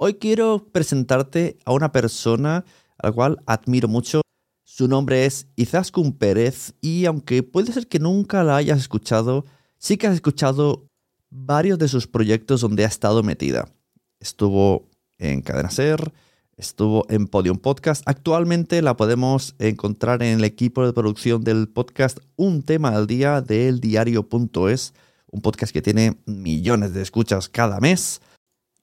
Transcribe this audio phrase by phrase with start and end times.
[0.00, 2.64] Hoy quiero presentarte a una persona
[2.98, 4.20] a la cual admiro mucho.
[4.62, 9.44] Su nombre es Izaskun Pérez y aunque puede ser que nunca la hayas escuchado,
[9.76, 10.86] sí que has escuchado
[11.30, 13.74] varios de sus proyectos donde ha estado metida.
[14.20, 14.88] Estuvo
[15.18, 16.12] en Cadena Ser,
[16.56, 18.04] estuvo en Podium Podcast.
[18.06, 23.40] Actualmente la podemos encontrar en el equipo de producción del podcast Un tema al día
[23.40, 24.94] de eldiario.es,
[25.32, 28.20] un podcast que tiene millones de escuchas cada mes.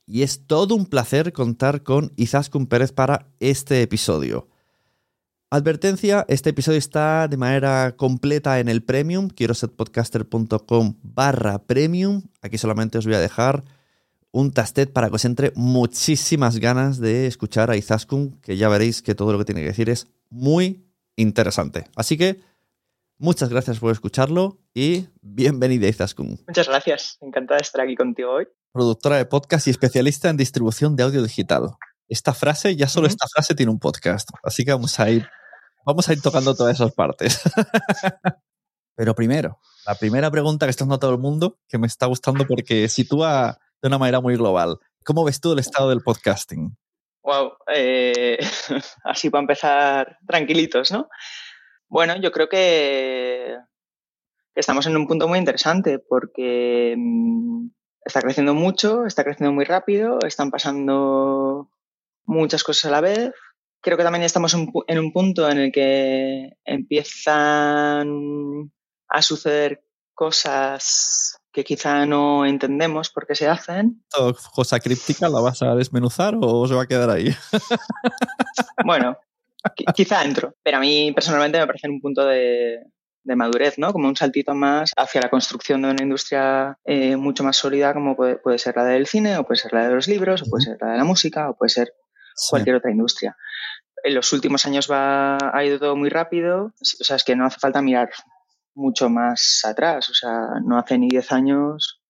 [0.08, 4.48] Y es todo un placer contar con Izaskun Pérez para este episodio.
[5.50, 12.24] Advertencia, este episodio está de manera completa en el premium, quiero setpodcaster.com barra premium.
[12.42, 13.64] Aquí solamente os voy a dejar
[14.32, 19.02] un tastet para que os entre muchísimas ganas de escuchar a Izaskun, que ya veréis
[19.02, 20.84] que todo lo que tiene que decir es muy
[21.16, 21.86] interesante.
[21.96, 22.42] Así que
[23.18, 28.48] muchas gracias por escucharlo y bienvenida Izaskun, Muchas gracias, encantada de estar aquí contigo hoy.
[28.72, 31.72] productora de podcast y especialista en distribución de audio digital.
[32.08, 35.28] Esta frase, ya solo esta frase tiene un podcast, así que vamos a ir,
[35.86, 37.42] vamos a ir tocando todas esas partes.
[38.96, 42.46] Pero primero, la primera pregunta que está haciendo todo el mundo, que me está gustando
[42.48, 44.78] porque sitúa de una manera muy global.
[45.04, 46.78] ¿Cómo ves tú el estado del podcasting?
[47.24, 48.38] Wow, eh,
[49.04, 51.10] así para empezar tranquilitos, ¿no?
[51.96, 53.56] Bueno, yo creo que
[54.54, 57.68] estamos en un punto muy interesante porque mm,
[58.04, 61.70] está creciendo mucho, está creciendo muy rápido, están pasando
[62.26, 63.32] muchas cosas a la vez.
[63.80, 68.10] Creo que también estamos en un punto en el que empiezan
[69.08, 75.40] a suceder cosas que quizá no entendemos por qué se hacen ¿Esta cosa críptica la
[75.40, 77.34] vas a desmenuzar o se va a quedar ahí?
[78.84, 79.18] Bueno,
[79.96, 82.80] quizá entro, pero a mí personalmente me parece un punto de,
[83.24, 83.92] de madurez, ¿no?
[83.92, 88.16] Como un saltito más hacia la construcción de una industria eh, mucho más sólida como
[88.16, 90.66] puede, puede ser la del cine, o puede ser la de los libros, o puede
[90.66, 91.94] ser la de la música, o puede ser
[92.50, 93.36] cualquier otra industria.
[94.04, 97.46] En los últimos años va, ha ido todo muy rápido, o sea, es que no
[97.46, 98.10] hace falta mirar
[98.76, 102.02] mucho más atrás, o sea, no hace ni 10 años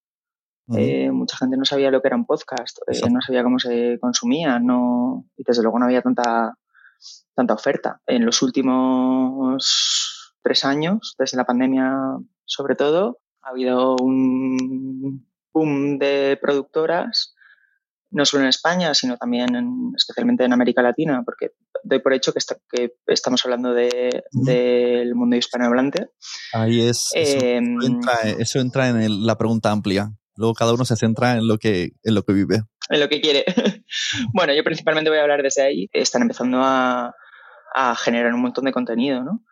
[0.73, 3.99] eh, mucha gente no sabía lo que era un podcast, eh, no sabía cómo se
[3.99, 6.57] consumía, no, y desde luego no había tanta,
[7.33, 8.01] tanta oferta.
[8.05, 11.93] En los últimos tres años, desde la pandemia
[12.45, 17.35] sobre todo, ha habido un boom de productoras
[18.11, 21.51] no solo en España, sino también en, especialmente en América Latina, porque
[21.83, 22.39] doy por hecho que,
[22.69, 26.11] que estamos hablando de, del mundo hispanohablante.
[26.53, 27.77] Ahí es, eso, Em,
[28.55, 30.13] entra, en la pregunta amplia.
[30.37, 32.63] Luego cada uno se centra en lo que, en lo que vive.
[32.89, 33.45] En lo que quiere.
[34.33, 35.89] bueno, yo principalmente voy a hablar desde ahí.
[35.91, 37.13] Están empezando a,
[37.73, 39.43] a generar un montón de contenido, ¿no?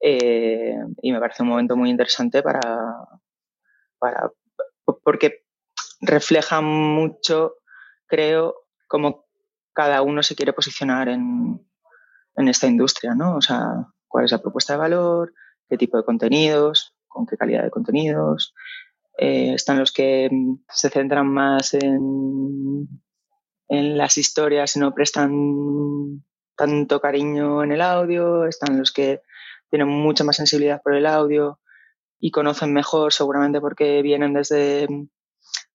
[0.00, 2.60] Eh, y me parece un momento muy interesante para,
[3.98, 4.32] para
[5.04, 5.44] porque
[6.00, 7.54] refleja mucho,
[8.06, 9.26] creo, cómo
[9.72, 11.64] cada uno se quiere posicionar en,
[12.34, 13.36] en esta industria, ¿no?
[13.36, 15.32] O sea, cuál es la propuesta de valor,
[15.68, 18.54] qué tipo de contenidos, con qué calidad de contenidos.
[19.18, 20.30] Eh, están los que
[20.68, 22.88] se centran más en,
[23.68, 26.24] en las historias y no prestan
[26.56, 29.20] tanto cariño en el audio, están los que
[29.70, 31.58] tienen mucha más sensibilidad por el audio
[32.20, 34.86] y conocen mejor seguramente porque vienen desde,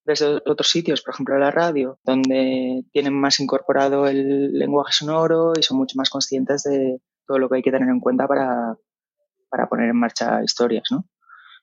[0.05, 5.63] desde otros sitios, por ejemplo la radio, donde tienen más incorporado el lenguaje sonoro y
[5.63, 8.77] son mucho más conscientes de todo lo que hay que tener en cuenta para,
[9.49, 10.85] para poner en marcha historias.
[10.91, 11.05] ¿no?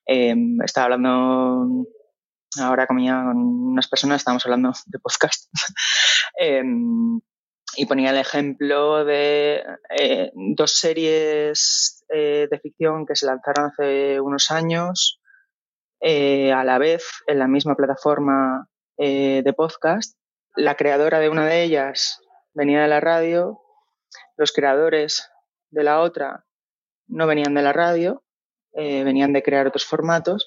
[0.06, 0.34] Eh,
[0.64, 1.86] estaba hablando
[2.60, 5.50] ahora con, unas personas, estábamos hablando de podcast.
[6.40, 6.62] eh,
[7.76, 14.20] y ponía el ejemplo de eh, dos series eh, de ficción que se lanzaron hace
[14.20, 15.20] unos años
[16.00, 20.16] eh, a la vez en la misma plataforma de podcast.
[20.54, 22.20] La creadora de una de ellas
[22.52, 23.60] venía de la radio,
[24.36, 25.28] los creadores
[25.70, 26.44] de la otra
[27.08, 28.23] no venían de la radio,
[28.76, 30.46] eh, venían de crear otros formatos.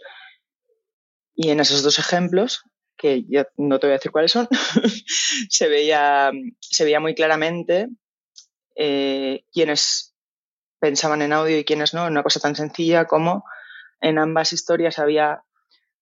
[1.36, 2.64] Y en esos dos ejemplos
[2.98, 4.48] que yo no te voy a decir cuáles son,
[5.50, 7.90] se, veía, se veía muy claramente
[8.76, 10.16] eh, quiénes
[10.80, 13.44] pensaban en audio y quiénes no, en una cosa tan sencilla como
[14.02, 15.44] en ambas historias había,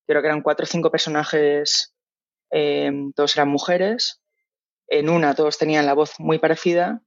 [0.08, 1.96] creo que eran cuatro o cinco personajes,
[2.52, 4.22] eh, todos eran mujeres,
[4.88, 7.02] en una todos tenían la voz muy parecida,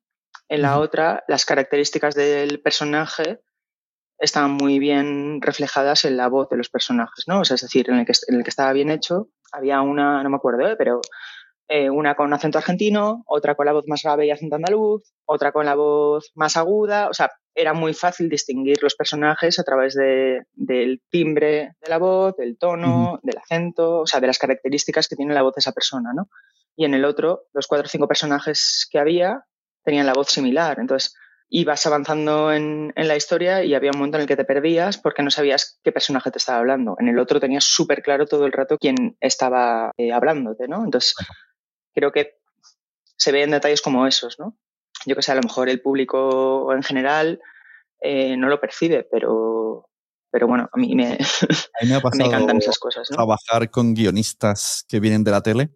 [0.48, 3.40] en la otra las características del personaje
[4.18, 7.40] estaban muy bien reflejadas en la voz de los personajes, ¿no?
[7.40, 10.22] O sea, es decir, en el que, en el que estaba bien hecho, había una,
[10.22, 10.76] no me acuerdo, ¿eh?
[10.76, 11.00] pero
[11.68, 15.52] eh, una con acento argentino, otra con la voz más grave y acento andaluz, otra
[15.52, 19.94] con la voz más aguda, o sea, era muy fácil distinguir los personajes a través
[19.94, 23.20] de, del timbre de la voz, del tono, uh -huh.
[23.22, 26.28] del acento, o sea, de las características que tiene la voz de esa persona, ¿no?
[26.76, 29.44] Y en el otro, los cuatro o cinco personajes que había
[29.84, 31.14] tenían la voz similar, entonces
[31.50, 34.98] ibas avanzando en, en, la historia y había un momento en el que te perdías
[34.98, 36.96] porque no sabías qué personaje te estaba hablando.
[36.98, 40.84] En el otro tenías súper claro todo el rato quién estaba eh, hablándote, ¿no?
[40.84, 41.14] Entonces,
[41.94, 42.38] creo que
[43.16, 44.56] se ven detalles como esos, ¿no?
[45.06, 47.40] Yo que sé, a lo mejor el público en general
[48.00, 49.88] eh, no lo percibe, pero,
[50.30, 53.08] pero bueno, a mí me, a mí me, ha me encantan esas cosas.
[53.10, 53.16] ¿no?
[53.16, 55.70] Trabajar con guionistas que vienen de la tele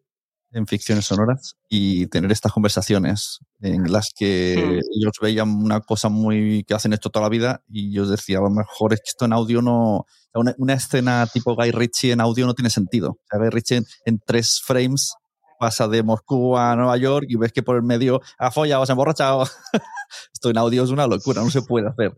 [0.52, 4.98] en ficciones sonoras y tener estas conversaciones en las que mm.
[4.98, 8.42] ellos veían una cosa muy que hacen esto toda la vida y yo decía, a
[8.42, 12.20] lo mejor es que esto en audio no, una, una escena tipo Guy Ritchie en
[12.20, 13.10] audio no tiene sentido.
[13.10, 15.14] O sea, Guy Ritchie en, en, tres frames
[15.58, 18.92] pasa de Moscú a Nueva York y ves que por el medio ha follado, se
[18.92, 19.46] ha emborrachado.
[20.34, 22.16] esto en audio es una locura, no se puede hacer.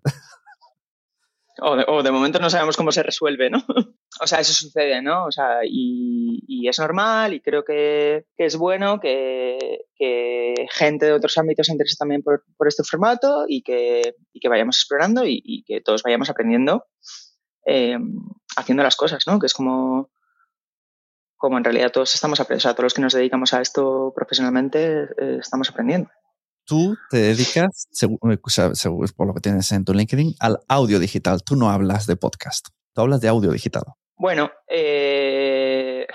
[1.60, 3.58] O de, o de, momento no sabemos cómo se resuelve, ¿no?
[4.20, 5.26] o sea, eso sucede, ¿no?
[5.26, 9.86] O sea, y, y es normal y creo que, es bueno que,
[10.70, 14.48] gente de otros ámbitos se interese también por, por este formato y que, y que
[14.48, 16.86] vayamos explorando y, y, que todos vayamos aprendiendo
[17.66, 17.98] eh,
[18.56, 19.38] haciendo las cosas, ¿no?
[19.38, 20.10] Que es como,
[21.36, 24.12] como en realidad todos estamos aprendiendo, o sea, todos los que nos dedicamos a esto
[24.14, 26.10] profesionalmente eh, estamos aprendiendo
[26.64, 28.18] tú te dedicas, según,
[28.74, 31.42] según, por lo que tienes en tu LinkedIn, al audio digital.
[31.42, 33.84] Tú no hablas de podcast, tú hablas de audio digital.
[34.16, 36.06] Bueno, eh...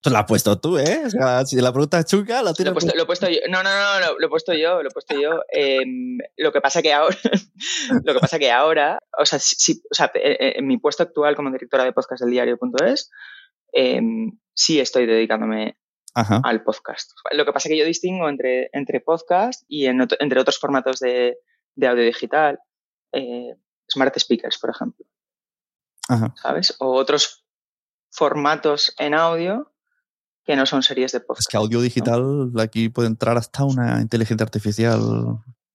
[0.00, 1.02] Tú la has puesto tú, ¿eh?
[1.06, 2.74] O sea, si la pregunta es chunga, la tienes.
[2.74, 3.38] Lo, he puesto, lo he puesto yo.
[3.48, 5.40] No, no, no, lo, lo, he puesto yo, lo he puesto yo.
[5.50, 5.80] Eh,
[6.36, 7.16] lo que pasa que ahora,
[8.04, 11.50] lo que pasa que ahora, o sea, si, o sea, en mi puesto actual como
[11.50, 13.10] directora de podcast del diario.es,
[13.72, 14.00] eh,
[14.52, 15.78] sí estoy dedicándome
[16.14, 16.40] Ajá.
[16.44, 17.10] al podcast.
[17.32, 20.58] Lo que pasa es que yo distingo entre, entre podcast y en otro, entre otros
[20.58, 21.38] formatos de,
[21.74, 22.60] de audio digital,
[23.12, 23.56] eh,
[23.92, 25.04] smart speakers, por ejemplo.
[26.08, 26.34] Ajá.
[26.40, 26.76] ¿Sabes?
[26.78, 27.44] O otros
[28.10, 29.72] formatos en audio
[30.44, 31.46] que no son series de podcast.
[31.46, 32.62] Es que audio digital, ¿no?
[32.62, 35.00] aquí puede entrar hasta una inteligencia artificial,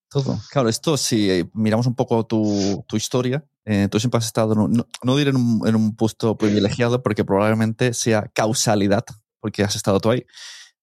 [0.10, 0.40] todo.
[0.52, 4.56] Claro, esto si eh, miramos un poco tu, tu historia, eh, tú siempre has estado,
[4.56, 9.06] no, no, no diré en un, en un puesto privilegiado porque probablemente sea causalidad
[9.40, 10.26] porque has estado tú ahí,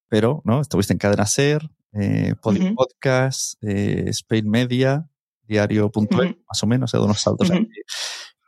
[0.09, 0.61] pero ¿no?
[0.61, 2.75] estuviste en Cadena Ser, eh, Pod uh -huh.
[2.75, 5.09] Podcast, eh, Spain Media,
[5.43, 6.39] Diario.es, uh -huh.
[6.49, 7.69] más o menos, he dado unos saltos uh -huh.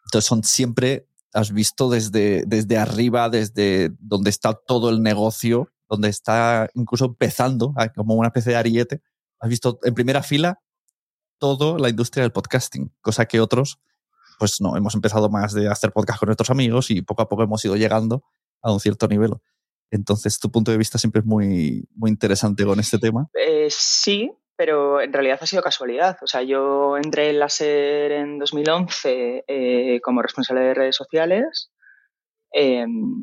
[0.05, 6.09] Entonces son siempre, has visto desde, desde arriba, desde donde está todo el negocio donde
[6.09, 9.03] está incluso empezando como una especie de ariete.
[9.41, 10.61] Has visto en primera fila
[11.38, 13.79] toda la industria del podcasting, cosa que otros,
[14.38, 17.43] pues no, hemos empezado más de hacer podcast con nuestros amigos y poco a poco
[17.43, 18.23] hemos ido llegando
[18.61, 19.33] a un cierto nivel.
[19.90, 23.28] Entonces, tu punto de vista siempre es muy, muy interesante con este tema.
[23.35, 26.18] Eh, sí, pero en realidad ha sido casualidad.
[26.21, 31.71] O sea, yo entré en la SER en 2011 eh, como responsable de redes sociales,
[32.52, 33.23] em,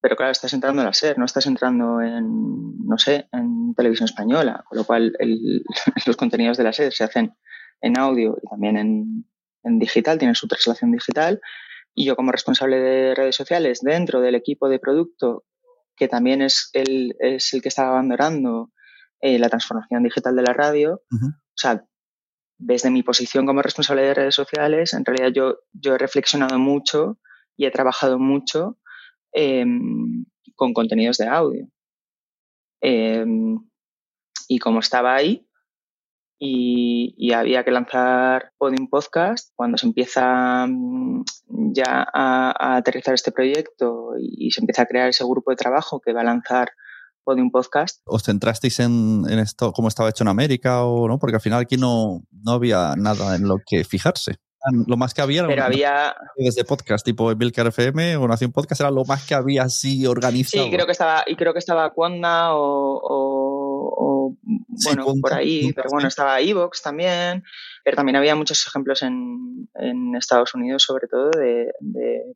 [0.00, 4.06] pero claro, estás entrando en la SER, no estás entrando en, no sé, en televisión
[4.06, 5.16] española, con lo cual
[6.06, 7.34] los contenidos de la SER se hacen
[7.80, 9.24] en audio y también en,
[9.64, 11.40] en digital, tienen su traslación digital.
[11.94, 15.44] Y yo como responsable de redes sociales dentro del equipo de producto
[15.96, 18.72] que también es el, es el que está abandonando
[19.20, 21.02] eh, la transformación digital de la radio.
[21.12, 21.84] O sea,
[22.58, 27.18] desde mi posición como responsable de redes sociales, en realidad yo, yo he reflexionado mucho
[27.56, 28.78] y he trabajado mucho
[29.32, 31.68] em, con contenidos de audio.
[32.80, 33.58] Em,
[34.48, 35.46] y como estaba ahí,
[36.44, 39.52] y, había que lanzar Podium Podcast.
[39.54, 41.22] Cuando se empieza mm,
[41.72, 46.12] ya a, aterrizar este proyecto y, se empieza a crear ese grupo de trabajo que
[46.12, 46.72] va a lanzar
[47.22, 48.00] Podium Podcast.
[48.06, 51.20] ¿Os centrasteis en, esto, cómo estaba hecho en América o no?
[51.20, 54.34] Porque al final aquí no, no había nada en lo que fijarse.
[54.86, 58.92] Lo más que había Pero había desde podcast tipo Emilcar FM o Nación Podcast era
[58.92, 60.64] lo más que había así organizado.
[60.64, 63.41] Sí, creo que estaba y creo que estaba o
[63.94, 67.44] bueno, por ahí, pero bueno, estaba Evox también,
[67.84, 71.72] pero también había muchos ejemplos en, en Estados Unidos, sobre todo, de,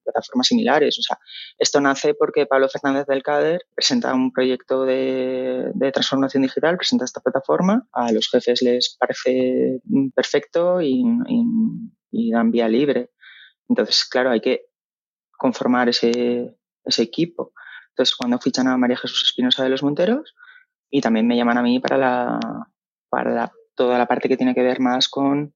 [0.05, 0.99] plataformas similares.
[0.99, 1.19] O sea,
[1.59, 7.21] esto nace porque Pablo Fernández del CADER presenta un proyecto de, transformación digital, presenta esta
[7.21, 9.81] plataforma, a los jefes les parece
[10.15, 11.05] perfecto y,
[12.11, 13.11] y, dan vía libre.
[13.69, 14.67] Entonces, claro, hay que
[15.39, 17.53] conformar ese, ese equipo.
[17.91, 20.35] Entonces, cuando fichan a María Jesús Espinosa de los Monteros,
[20.91, 22.41] y también me llaman a mí para, la,
[23.09, 25.55] para toda la parte que tiene que ver más con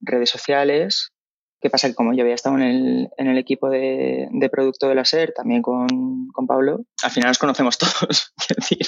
[0.00, 1.12] redes sociales.
[1.60, 1.88] ¿Qué pasa?
[1.88, 5.04] Que como yo había estado en el, en el equipo de, de, producto de la
[5.04, 8.86] SER, también con, con, Pablo, al final nos conocemos todos, decir.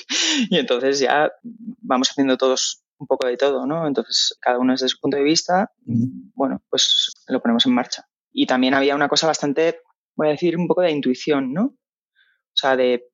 [0.49, 3.87] Y entonces ya vamos haciendo todos un poco de todo, ¿no?
[3.88, 8.06] Entonces, cada uno desde su punto de vista, bueno, pues lo ponemos en marcha.
[8.32, 9.80] Y también había una cosa bastante,
[10.14, 11.64] voy a decir, un poco de intuición, ¿no?
[11.64, 13.09] O sea, de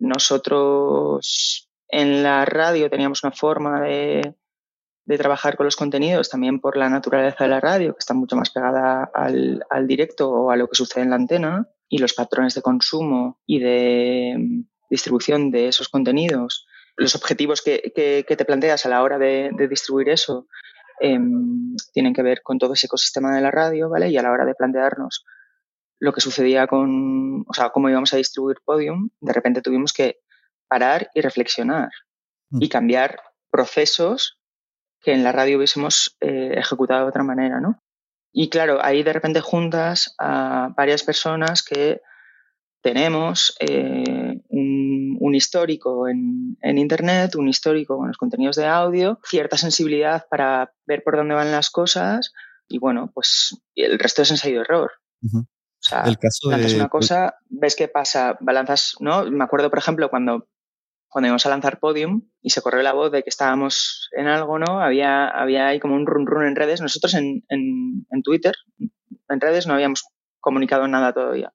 [0.00, 4.34] nosotros en la radio teníamos una forma de,
[5.18, 8.50] trabajar con los contenidos, también por la naturaleza de la radio, que está mucho más
[8.50, 12.62] pegada al, directo o a lo que sucede en la antena, y los patrones de
[12.62, 19.02] consumo y de mm, distribución de esos contenidos, los objetivos que, te planteas a la
[19.02, 20.46] hora de, distribuir eso,
[21.00, 24.10] em, tienen que ver con todo ese ecosistema de la radio, ¿vale?
[24.10, 25.24] Y a la hora de plantearnos
[25.98, 30.20] lo que sucedía con, o sea, cómo íbamos a distribuir Podium, de repente tuvimos que
[30.70, 31.90] parar y reflexionar
[32.52, 32.68] y mm.
[32.68, 34.38] cambiar procesos
[35.02, 37.82] que en la radio hubiésemos eh, ejecutado de otra manera, ¿no?
[38.32, 42.00] Y claro, ahí de repente juntas a varias personas que
[42.82, 50.26] tenemos eh, un, histórico en, Internet, un histórico con los contenidos de audio, cierta sensibilidad
[50.28, 52.32] para ver por dónde van las cosas
[52.68, 54.92] y bueno, pues el resto es ensayo-error.
[55.22, 55.46] O
[55.78, 59.24] sea, el caso lanzas una cosa, ves qué pasa, balanzas, ¿no?
[59.24, 60.48] Me acuerdo, por ejemplo, cuando
[61.10, 64.60] cuando íbamos a lanzar Podium y se corrió la voz de que estábamos en algo,
[64.60, 64.80] ¿no?
[64.80, 66.80] Había, había ahí como un run run en redes.
[66.80, 70.04] Nosotros en, en, Twitter, en redes, no habíamos
[70.38, 71.52] comunicado nada todavía.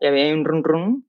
[0.00, 1.08] Y había un run run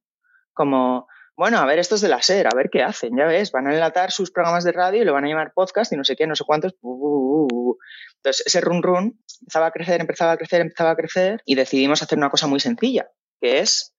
[0.53, 3.53] como, bueno, a ver, esto es de la SER, a ver qué hacen, ya ves,
[3.53, 6.03] van a enlatar sus programas de radio y lo van a llamar podcast y no
[6.03, 6.75] sé qué, no sé cuántos.
[6.81, 7.77] Uh, uh, uh,
[8.17, 12.03] Entonces, ese run run empezaba a crecer, empezaba a crecer, empezaba a crecer y decidimos
[12.03, 13.09] hacer una cosa muy sencilla,
[13.39, 13.95] que es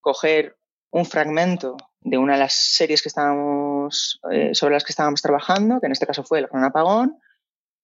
[0.00, 0.56] coger
[0.90, 5.80] un fragmento de una de las series que estábamos, eh, sobre las que estábamos trabajando,
[5.80, 7.18] que en este caso fue El Gran Apagón,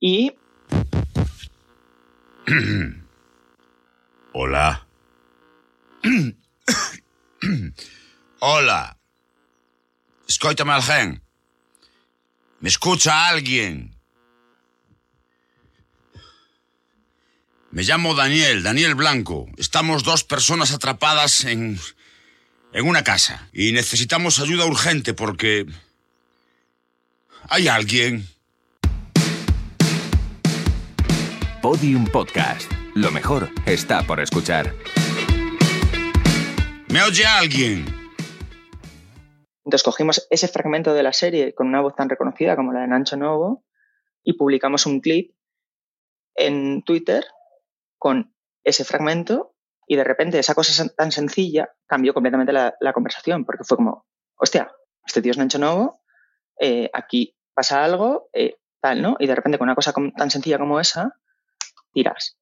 [0.00, 0.34] y...
[4.32, 4.86] Hola.
[8.40, 8.98] Hola.
[10.28, 11.22] Escúchame alguien.
[12.60, 13.94] ¿Me escucha alguien?
[17.70, 19.46] Me llamo Daniel, Daniel Blanco.
[19.56, 21.78] Estamos dos personas atrapadas en
[22.72, 25.66] en una casa y necesitamos ayuda urgente porque...
[27.50, 28.24] ¿Hay alguien?
[31.62, 32.70] Podium Podcast.
[32.94, 34.74] Lo mejor está por escuchar.
[36.88, 37.86] ¿Me oye alguien?
[39.64, 42.88] Entonces cogimos ese fragmento de la serie con una voz tan reconocida como la de
[42.88, 43.64] Nancho Novo
[44.22, 45.34] y publicamos un clip
[46.34, 47.24] en Twitter
[47.98, 48.34] con
[48.64, 49.54] ese fragmento
[49.88, 54.70] y de repente esa cosa tan sencilla cambió completamente la, conversación, porque fue como, hostia,
[55.04, 56.02] este tío es Nacho Novo,
[56.60, 59.16] eh, aquí pasa algo, eh, tal, ¿no?
[59.18, 61.14] Y de repente con una cosa tan sencilla como esa,
[61.92, 62.36] tiras.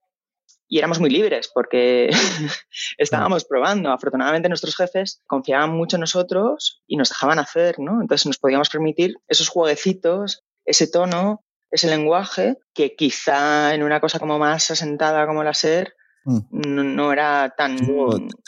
[0.69, 2.11] Y éramos muy libres porque
[2.99, 3.93] estábamos probando.
[3.93, 8.01] Afortunadamente nuestros jefes confiaban mucho en nosotros y nos dejaban hacer, ¿no?
[8.03, 14.19] Entonces nos podíamos permitir esos jueguecitos, ese tono, ese lenguaje que quizá en una cosa
[14.19, 15.95] como más asentada como la SER
[16.27, 16.95] mm.
[16.97, 17.79] no, era tan...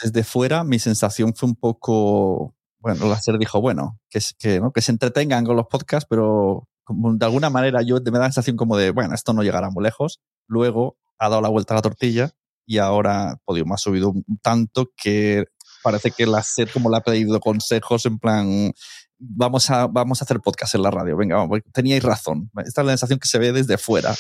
[0.03, 2.55] desde fuera mi sensación fue un poco...
[2.81, 4.71] Bueno, la SER dijo, bueno, que, que, ¿no?
[4.73, 8.57] que se entretengan con los podcasts, pero de alguna manera yo me da la sensación
[8.57, 10.21] como de, bueno, esto no llegará muy lejos.
[10.47, 12.31] Luego ha dado la vuelta a la tortilla
[12.67, 15.47] y ahora Podium ha subido tanto que
[15.83, 18.73] parece que la SER como le ha pedido consejos en plan,
[19.19, 21.17] vamos a, vamos a hacer podcast en la radio.
[21.17, 22.51] Venga, vamos, teníais razón.
[22.65, 24.15] Esta es la sensación que se ve desde fuera.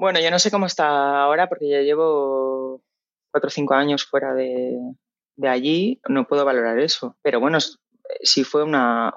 [0.00, 2.82] Bueno, yo no sé cómo está ahora porque ya llevo
[3.30, 4.78] cuatro o cinco años fuera de,
[5.42, 6.00] allí.
[6.08, 7.18] No puedo valorar eso.
[7.20, 7.58] Pero bueno,
[8.22, 9.14] sí fue una,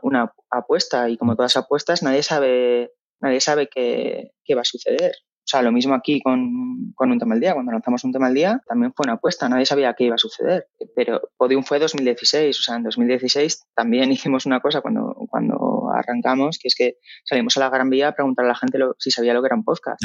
[0.50, 5.14] apuesta y como todas apuestas, nadie sabe, nadie sabe qué, qué va a suceder.
[5.16, 7.54] O sea, lo mismo aquí con, un tema al día.
[7.54, 9.48] Cuando lanzamos un tema al día, también fue una apuesta.
[9.48, 10.68] Nadie sabía qué iba a suceder.
[10.98, 12.60] Pero Podium fue 2016.
[12.60, 17.56] O sea, en 2016 también hicimos una cosa cuando, cuando arrancamos, que es que salimos
[17.56, 19.64] a la Gran Vía a preguntar a la gente si sabía lo que era un
[19.64, 20.04] podcast.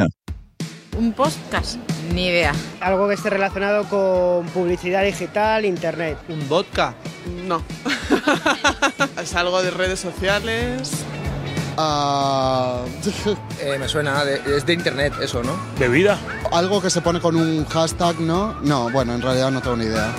[0.97, 1.76] ¿Un podcast?
[2.12, 2.52] Ni idea.
[2.80, 6.18] Algo que esté relacionado con publicidad digital, internet.
[6.28, 6.95] ¿Un vodka?
[7.47, 7.62] No.
[9.23, 11.04] es algo de redes sociales.
[11.76, 12.85] Ah,
[13.61, 15.57] eh, me suena, es de internet eso, ¿no?
[15.78, 16.18] ¿Bebida?
[16.50, 18.54] Algo que se pone con un hashtag, ¿no?
[18.62, 20.12] No, bueno, en realidad no tengo ni idea.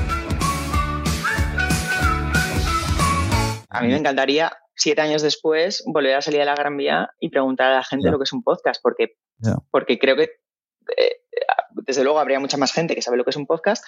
[3.69, 7.29] A mí me encantaría, siete años después, volver a salir a la Gran Vía y
[7.29, 9.17] preguntar a la gente lo que es un podcast, porque,
[9.69, 10.29] porque creo que,
[10.97, 11.21] eh,
[11.71, 13.83] desde luego, habría mucha más gente que sabe lo que es un podcast,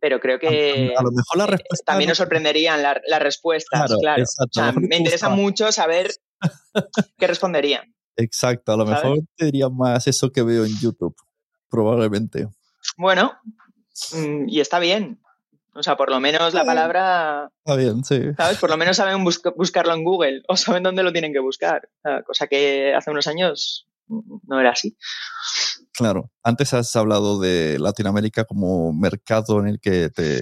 [0.00, 4.80] pero creo que a, lo mejor la eh, también nos sorprenderían las respuestas, claro.
[4.80, 6.10] me interesa mucho saber
[7.18, 7.94] ¿Qué responderían?
[8.16, 11.16] Exacto, a lo mejor te diría más eso que veo en YouTube,
[11.68, 12.48] probablemente.
[12.96, 13.32] Bueno,
[14.12, 15.20] mm, y está bien.
[15.76, 17.50] O sea, por lo menos la palabra.
[17.64, 18.20] Está bien, sí.
[18.36, 18.58] ¿Sabes?
[18.58, 21.88] Por lo menos saben buscarlo en Google o saben dónde lo tienen que buscar.
[22.24, 24.96] cosa que hace unos años no era así.
[25.92, 26.30] Claro.
[26.42, 30.40] Antes has hablado de Latinoamérica como mercado en el que te,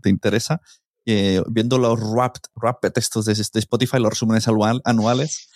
[0.00, 0.60] te interesa.
[1.06, 5.48] Eh, viendo los rap, rap textos de, Spotify, los resúmenes anuales,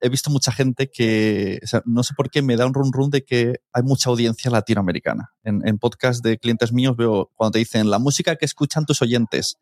[0.00, 3.24] he visto mucha gente que, no sé por qué, me da un run run de
[3.24, 5.32] que hay mucha audiencia latinoamericana.
[5.44, 9.00] En, en podcast de clientes míos veo cuando te dicen la música que escuchan tus
[9.00, 9.58] oyentes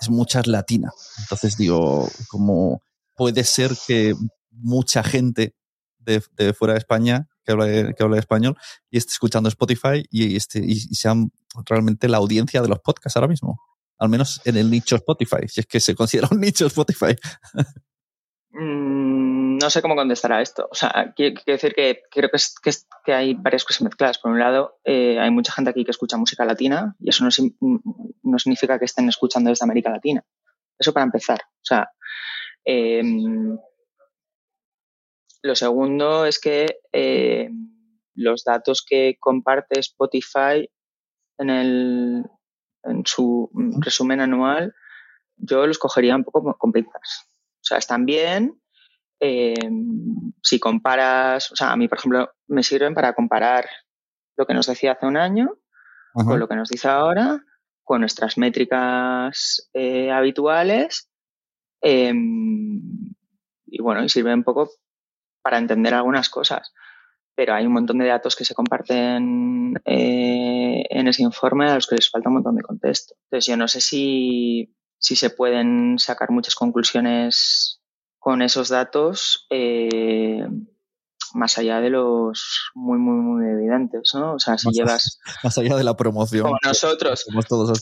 [0.00, 0.90] es mucha latina.
[1.18, 2.82] Entonces digo, como
[3.14, 4.14] puede ser que
[4.50, 5.54] mucha gente
[6.04, 8.56] de, fuera de España que habla, que habla español
[8.90, 11.30] y esté escuchando Spotify y, este, y sean
[11.66, 13.60] realmente la audiencia de los podcasts ahora mismo
[13.98, 17.16] al menos en el nicho Spotify, si es que se considera un nicho Spotify.
[18.50, 20.68] Mm, no sé cómo contestar a esto.
[20.70, 22.70] O sea, quiero, decir que creo que,
[23.04, 24.18] que, hay varias cosas mezcladas.
[24.18, 27.30] Por un lado, eh, hay mucha gente aquí que escucha música latina y eso no,
[28.22, 30.24] no, significa que estén escuchando desde América Latina.
[30.78, 31.40] Eso para empezar.
[31.42, 31.90] O sea,
[32.64, 33.58] em,
[35.44, 37.50] lo segundo es que eh,
[38.14, 40.70] los datos que comparte Spotify
[41.36, 42.24] en el,
[42.82, 44.74] en su resumen anual,
[45.36, 47.28] yo los cogería un poco con pinzas.
[47.60, 48.58] O sea, están bien.
[49.20, 49.70] Eh,
[50.42, 53.68] si comparas, o sea, a mí, por ejemplo, me sirven para comparar
[54.36, 55.58] lo que nos decía hace un año
[56.14, 57.44] con lo que nos dice ahora,
[57.82, 61.10] con nuestras métricas eh, habituales.
[61.82, 62.80] Em,
[63.66, 64.70] y bueno, y sirve un poco
[65.44, 66.72] para entender algunas cosas
[67.34, 71.86] pero hay un montón de datos que se comparten eh, en ese informe a los
[71.86, 73.14] que les falta un montón de contexto.
[73.24, 77.80] Entonces, yo no sé si, se pueden sacar muchas conclusiones
[78.18, 80.46] con esos datos eh,
[81.34, 84.34] más allá de los muy, muy, muy evidentes, ¿no?
[84.34, 85.18] O sea, si llevas...
[85.42, 86.44] Más allá de la promoción.
[86.44, 87.26] Como nosotros.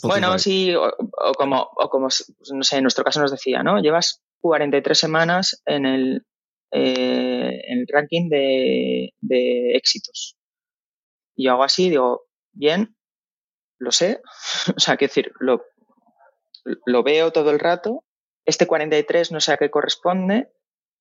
[0.04, 0.90] bueno, sí, o,
[1.36, 2.08] como, o como,
[2.52, 3.78] no sé, en nuestro caso nos decía, ¿no?
[3.78, 6.26] Llevas 43 semanas en el,
[6.72, 9.12] eh, en el ranking de,
[9.74, 10.36] éxitos.
[11.36, 12.96] Y yo hago así, digo, bien,
[13.78, 14.20] lo sé,
[14.76, 15.64] o sea, que decir, lo,
[16.86, 18.04] lo veo todo el rato.
[18.44, 20.50] Este 43 no sé a qué corresponde,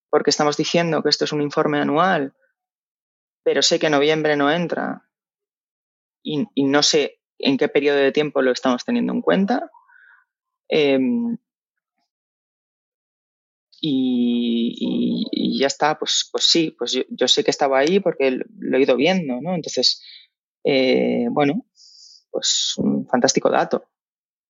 [0.09, 2.33] porque estamos diciendo que esto es un informe anual,
[3.43, 5.09] pero sé que noviembre no entra
[6.23, 9.71] y, no sé en qué periodo de tiempo lo estamos teniendo en cuenta.
[10.67, 11.37] Em,
[13.81, 18.81] y, ya está, pues, pues sí, pues yo, sé que estaba ahí porque lo he
[18.81, 19.55] ido viendo, ¿no?
[19.55, 20.01] Entonces,
[20.63, 21.65] eh, bueno,
[22.29, 23.85] pues un fantástico dato.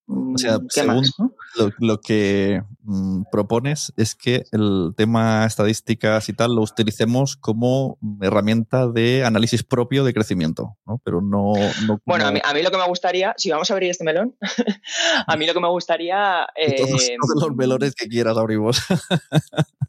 [0.06, 1.34] O sea, ¿Qué según más, no?
[1.56, 7.98] lo, lo que mm, propones es que el tema estadísticas y tal lo utilicemos como
[8.20, 11.00] herramienta de análisis propio de crecimiento, ¿no?
[11.04, 11.52] Pero no...
[11.86, 14.04] no Bueno, a mí, a mí lo que me gustaría, si vamos a abrir este
[14.04, 14.36] melón,
[15.26, 16.46] a mí lo que me gustaría...
[16.76, 18.80] todos, eh, todos los melones que quieras abrimos.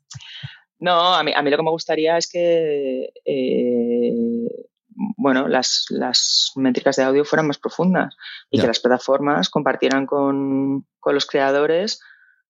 [0.84, 6.52] No, a mí, a mí lo que me gustaría es que, eh, bueno, las, las
[6.56, 8.16] métricas de audio fueran más profundas
[8.50, 12.02] y que las plataformas compartieran con, con los creadores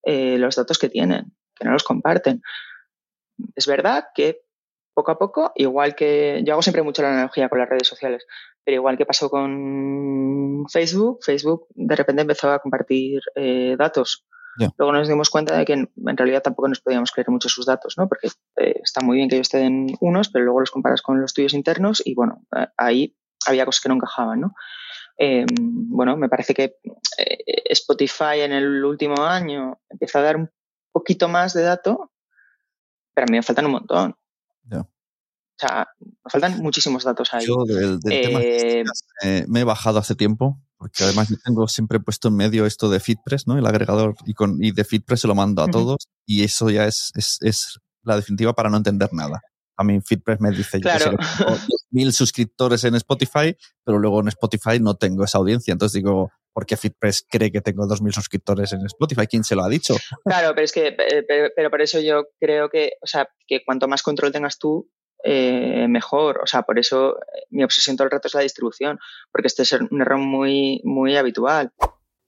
[0.04, 2.42] eh, los datos que tienen, que no los comparten.
[3.56, 4.42] Es verdad que
[4.94, 8.26] poco a poco, igual que yo hago siempre mucho la analogía con las redes sociales,
[8.64, 14.26] pero igual que pasó con Facebook, Facebook de repente empezó a compartir eh, datos.
[14.58, 17.96] Luego nos dimos cuenta de que en, realidad tampoco nos podíamos creer mucho sus datos,
[17.98, 18.08] ¿no?
[18.08, 21.20] Porque eh, está muy bien que ellos te den unos, pero luego los comparas con
[21.20, 22.46] los tuyos internos y bueno,
[22.78, 23.16] ahí
[23.48, 24.54] había cosas que no encajaban, ¿no?
[25.18, 26.76] Eh, bueno, me parece que
[27.18, 30.50] eh, Spotify en el último año empieza a dar un
[30.92, 32.12] poquito más de dato,
[33.14, 34.16] pero a mí me faltan un montón.
[34.64, 34.80] Ya.
[34.80, 37.46] O sea, me faltan muchísimos datos ahí.
[37.46, 38.84] Yo del, del tema Eh,
[39.24, 42.90] eh, me he bajado hace tiempo, porque además yo tengo siempre puesto en medio esto
[42.90, 43.58] de FitPress, ¿no?
[43.58, 46.86] El agregador y, con, y de FitPress se lo mando a todos y eso ya
[46.88, 49.42] es, es, es la definitiva para no entender nada.
[49.78, 51.12] A mí FitPress me dice yo Claro.
[51.12, 51.58] que tengo
[51.94, 55.72] 10.000 suscriptores en Spotify, pero luego en Spotify no tengo esa audiencia.
[55.72, 59.26] Entonces digo, ¿por qué FitPress cree que tengo 2.000 suscriptores en Spotify?
[59.26, 59.96] ¿Quién se lo ha dicho?
[60.26, 63.88] Claro, pero es que, pero, pero por eso yo creo que, o sea, que cuanto
[63.88, 64.90] más control tengas tú,
[65.24, 66.42] eh, mejor.
[66.44, 69.00] O sea, por eso eh, mi obsesión todo el rato es la distribución,
[69.32, 71.72] porque este es un error muy, muy habitual.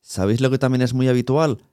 [0.01, 1.63] ¿Sabéis lo que también es muy habitual?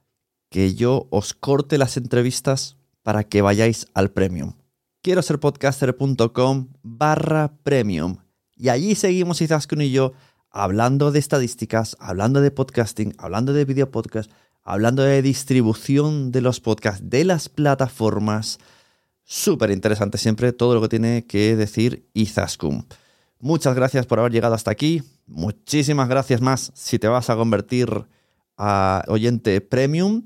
[0.49, 4.53] Que yo os corte las entrevistas para que vayáis al premium.
[5.01, 8.17] Quiero ser podcaster.com barra premium.
[8.55, 10.13] Y allí seguimos Izaskun y yo
[10.49, 14.31] hablando de estadísticas, hablando de podcasting, hablando de video podcast,
[14.63, 18.59] hablando de distribución de los podcasts, de las plataformas.
[19.23, 22.85] Súper interesante siempre todo lo que tiene que decir Izaskun.
[23.39, 25.01] Muchas gracias por haber llegado hasta aquí.
[25.25, 28.05] Muchísimas gracias más si te vas a convertir
[28.57, 30.23] a oyente premium.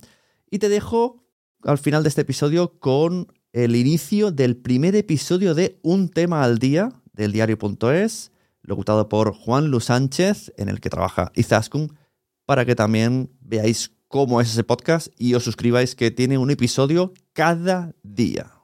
[0.49, 1.23] Y te dejo
[1.63, 6.60] al final de este episodio con el inicio del primer episodio de Un tema al
[6.60, 8.31] día del diario.es,
[8.62, 11.97] locutado por Juan Lu Sánchez, en el que trabaja Izaskun,
[12.45, 17.13] para que también veáis cómo es ese podcast y os suscribáis que tiene un episodio
[17.33, 18.57] cada día.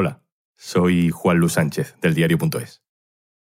[0.00, 0.22] Hola,
[0.56, 2.84] soy Juan Luis Sánchez del diario.es.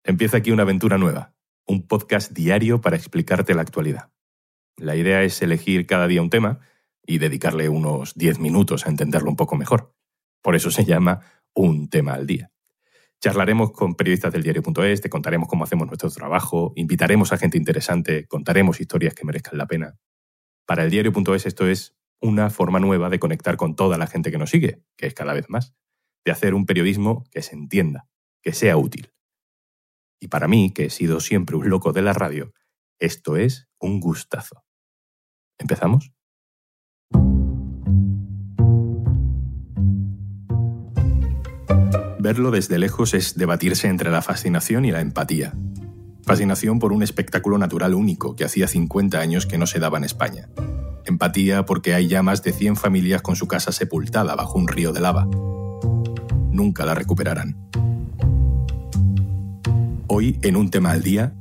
[0.03, 1.35] Empieza aquí una aventura nueva,
[1.67, 4.11] un podcast diario para explicarte la actualidad.
[4.79, 6.61] La idea es elegir cada día un tema
[7.05, 9.95] y dedicarle unos 10 minutos a entenderlo un poco mejor.
[10.41, 11.21] Por eso se llama
[11.53, 12.51] Un tema al día.
[13.21, 18.27] Charlaremos con periodistas del diario.es, te contaremos cómo hacemos nuestro trabajo, invitaremos a gente interesante,
[18.27, 19.99] contaremos historias que merezcan la pena.
[20.65, 24.39] Para el diario.es esto es una forma nueva de conectar con toda la gente que
[24.39, 25.77] nos sigue, que es cada vez más
[26.27, 28.09] de hacer un periodismo que se entienda,
[28.43, 29.13] que sea útil.
[30.21, 32.53] Y para mí, que he sido siempre un loco de la radio,
[32.99, 34.65] esto es un gustazo.
[35.57, 36.13] ¿Empezamos?
[42.19, 45.53] Verlo desde lejos es debatirse entre la fascinación y la empatía.
[46.25, 50.05] Fascinación por un espectáculo natural único que hacía 50 años que no se daba en
[50.05, 50.49] España.
[51.05, 54.93] Empatía porque hay ya más de 100 familias con su casa sepultada bajo un río
[54.93, 55.29] de lava
[56.57, 57.57] nunca la recuperarán.
[60.09, 61.35] Hoy, en un tema al día,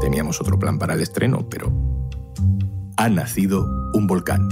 [0.00, 1.72] teníamos otro plan para el estreno, pero
[2.96, 4.48] ha nacido un volcán.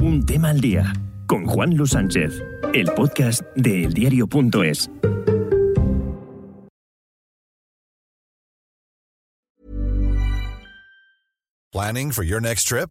[0.00, 0.92] Un tema al día,
[1.26, 2.32] con Juan Luis Sánchez,
[2.72, 4.90] el podcast de eldiario.es.
[11.72, 12.90] Planning for your next trip?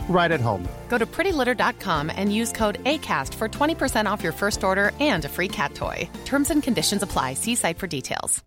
[0.09, 0.67] right at home.
[0.89, 5.29] Go to prettylitter.com and use code ACAST for 20% off your first order and a
[5.29, 6.07] free cat toy.
[6.25, 7.35] Terms and conditions apply.
[7.35, 8.43] See site for details.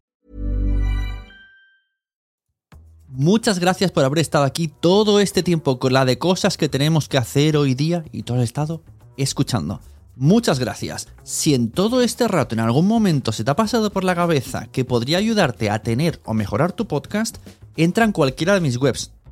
[3.17, 7.09] Muchas gracias por haber estado aquí todo este tiempo con la de cosas que tenemos
[7.09, 8.83] que hacer hoy día y todo el estado
[9.17, 9.81] escuchando.
[10.17, 11.07] Muchas gracias.
[11.23, 14.67] Si en todo este rato en algún momento se te ha pasado por la cabeza
[14.73, 17.37] que podría ayudarte a tener o mejorar tu podcast,
[17.77, 19.13] entra en cualquiera de mis webs.